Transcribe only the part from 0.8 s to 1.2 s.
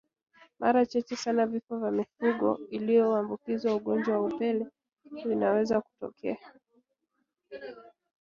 chache